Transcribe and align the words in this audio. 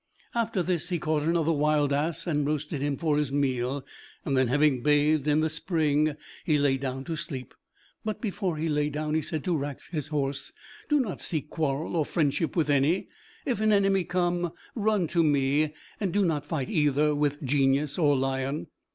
After 0.33 0.63
this 0.63 0.89
he 0.89 0.97
caught 0.97 1.21
another 1.21 1.51
wild 1.51 1.93
ass, 1.93 2.25
and 2.25 2.43
roasted 2.43 2.81
him 2.81 2.97
for 2.97 3.19
his 3.19 3.31
meal. 3.31 3.85
Then 4.25 4.47
having 4.47 4.81
bathed 4.81 5.27
in 5.27 5.41
the 5.41 5.47
spring, 5.51 6.15
he 6.43 6.57
lay 6.57 6.77
down 6.77 7.03
to 7.03 7.15
sleep; 7.15 7.53
but 8.03 8.19
before 8.19 8.57
he 8.57 8.67
lay 8.67 8.89
down, 8.89 9.13
he 9.13 9.21
said 9.21 9.43
to 9.43 9.55
Raksh, 9.55 9.91
his 9.91 10.07
horse: 10.07 10.53
"Do 10.89 10.99
not 10.99 11.21
seek 11.21 11.51
quarrel 11.51 11.95
or 11.95 12.03
friendship 12.05 12.55
with 12.55 12.71
any. 12.71 13.09
If 13.45 13.61
an 13.61 13.71
enemy 13.71 14.03
come, 14.03 14.51
run 14.73 15.05
to 15.09 15.23
me; 15.23 15.71
and 15.99 16.11
do 16.11 16.25
not 16.25 16.47
fight 16.47 16.71
either 16.71 17.13
with 17.13 17.43
Genius 17.43 17.99
or 17.99 18.15
lion." 18.17 18.65